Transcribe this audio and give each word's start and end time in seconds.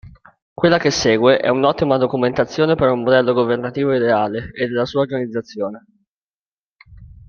Quella 0.53 0.79
che 0.79 0.89
segue 0.89 1.37
è 1.37 1.47
un'ottima 1.49 1.97
documentazione 1.99 2.73
per 2.73 2.89
un 2.89 3.03
modello 3.03 3.33
governativo 3.33 3.93
ideale 3.93 4.49
e 4.55 4.65
della 4.65 4.85
sua 4.85 5.01
organizzazione. 5.01 5.85